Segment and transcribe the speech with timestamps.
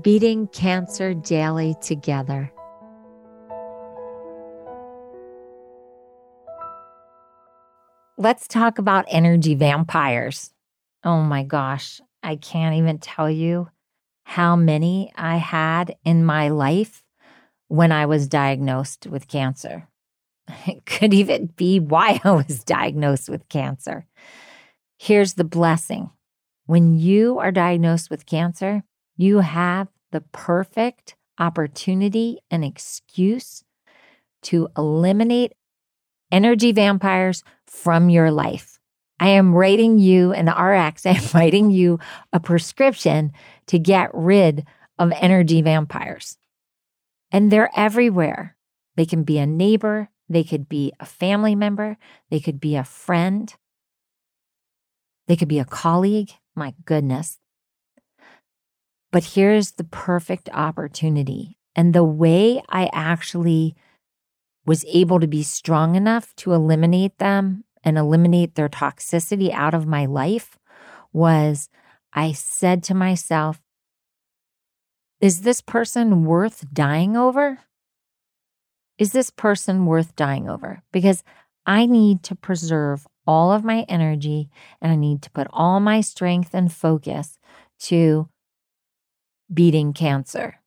[0.00, 2.52] beating cancer daily together.
[8.16, 10.52] Let's talk about energy vampires.
[11.04, 13.68] Oh my gosh, I can't even tell you
[14.24, 17.02] how many I had in my life
[17.68, 19.88] when I was diagnosed with cancer.
[20.66, 24.06] It could even be why I was diagnosed with cancer.
[24.98, 26.10] Here's the blessing
[26.66, 28.82] when you are diagnosed with cancer,
[29.20, 33.64] you have the perfect opportunity and excuse
[34.42, 35.52] to eliminate
[36.32, 38.78] energy vampires from your life.
[39.18, 41.98] I am writing you an RX, I am writing you
[42.32, 43.32] a prescription
[43.66, 44.66] to get rid
[44.98, 46.38] of energy vampires.
[47.30, 48.56] And they're everywhere.
[48.96, 51.96] They can be a neighbor, they could be a family member,
[52.30, 53.54] they could be a friend,
[55.26, 56.30] they could be a colleague.
[56.56, 57.38] My goodness.
[59.12, 61.56] But here's the perfect opportunity.
[61.74, 63.74] And the way I actually
[64.66, 69.86] was able to be strong enough to eliminate them and eliminate their toxicity out of
[69.86, 70.58] my life
[71.12, 71.68] was
[72.12, 73.60] I said to myself,
[75.20, 77.58] is this person worth dying over?
[78.98, 80.82] Is this person worth dying over?
[80.92, 81.24] Because
[81.66, 86.00] I need to preserve all of my energy and I need to put all my
[86.00, 87.38] strength and focus
[87.80, 88.28] to
[89.52, 90.60] beating cancer.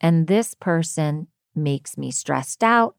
[0.00, 2.96] And this person makes me stressed out,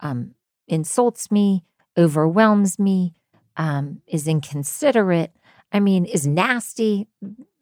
[0.00, 0.34] um,
[0.68, 1.64] insults me,
[1.98, 3.14] overwhelms me,
[3.56, 5.32] um, is inconsiderate.
[5.72, 7.06] I mean, is nasty.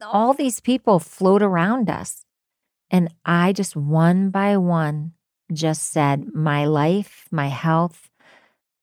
[0.01, 2.25] All these people float around us.
[2.89, 5.13] And I just one by one
[5.51, 8.09] just said, my life, my health,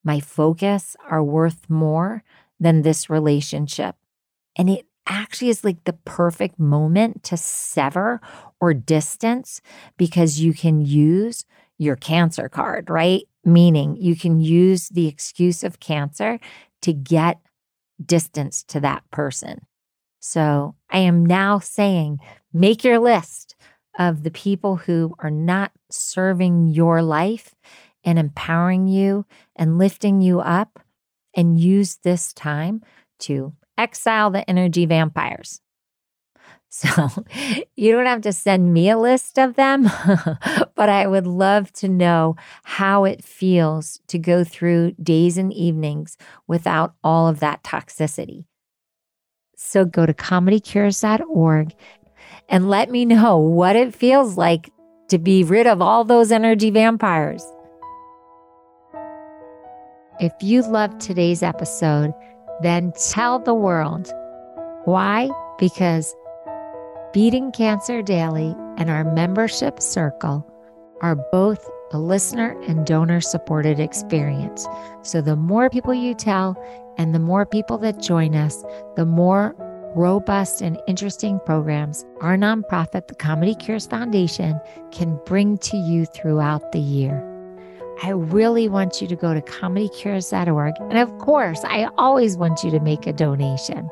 [0.04, 2.22] my focus are worth more
[2.60, 3.96] than this relationship.
[4.56, 8.20] And it actually is like the perfect moment to sever
[8.60, 9.60] or distance
[9.96, 11.44] because you can use
[11.78, 13.22] your cancer card, right?
[13.44, 16.38] Meaning you can use the excuse of cancer
[16.82, 17.38] to get
[18.04, 19.66] distance to that person.
[20.20, 22.18] So I am now saying
[22.52, 23.54] make your list
[23.98, 27.54] of the people who are not serving your life
[28.04, 29.24] and empowering you
[29.54, 30.80] and lifting you up
[31.34, 32.82] and use this time
[33.20, 35.60] to exile the energy vampires.
[36.68, 36.88] So
[37.76, 39.84] you don't have to send me a list of them,
[40.74, 46.16] but I would love to know how it feels to go through days and evenings
[46.46, 48.44] without all of that toxicity.
[49.56, 51.74] So go to comedycures.org
[52.48, 54.70] and let me know what it feels like
[55.08, 57.44] to be rid of all those energy vampires.
[60.20, 62.12] If you loved today's episode,
[62.62, 64.12] then tell the world.
[64.84, 65.28] Why?
[65.58, 66.14] Because
[67.12, 70.46] Beating Cancer Daily and our membership circle
[71.00, 74.66] are both a listener and donor supported experience.
[75.02, 76.56] So the more people you tell
[76.98, 78.64] and the more people that join us,
[78.96, 79.54] the more
[79.94, 86.72] robust and interesting programs our nonprofit, the Comedy Cures Foundation, can bring to you throughout
[86.72, 87.35] the year.
[88.02, 90.74] I really want you to go to comedycures.org.
[90.80, 93.88] And of course, I always want you to make a donation.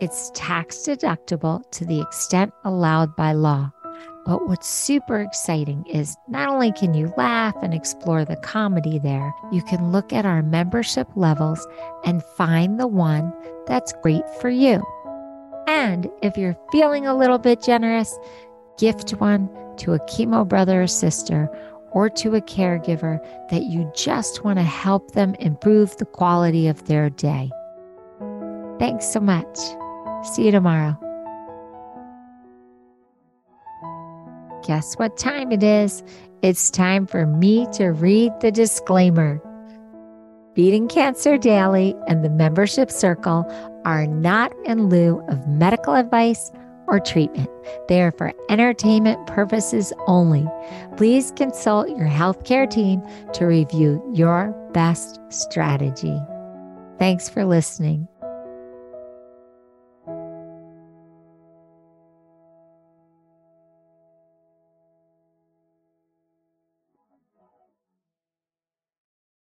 [0.00, 3.70] It's tax deductible to the extent allowed by law.
[4.24, 9.34] But what's super exciting is not only can you laugh and explore the comedy there,
[9.52, 11.66] you can look at our membership levels
[12.04, 13.32] and find the one
[13.66, 14.82] that's great for you.
[15.66, 18.18] And if you're feeling a little bit generous,
[18.78, 21.50] gift one to a chemo brother or sister
[21.94, 23.18] or to a caregiver
[23.50, 27.50] that you just want to help them improve the quality of their day.
[28.78, 29.56] Thanks so much.
[30.34, 30.98] See you tomorrow.
[34.66, 36.02] Guess what time it is?
[36.42, 39.40] It's time for me to read the disclaimer.
[40.54, 43.44] Beating Cancer Daily and the membership circle
[43.84, 46.50] are not in lieu of medical advice
[46.94, 47.50] or treatment.
[47.88, 50.46] They are for entertainment purposes only.
[50.96, 53.02] Please consult your healthcare team
[53.32, 56.16] to review your best strategy.
[56.98, 58.06] Thanks for listening.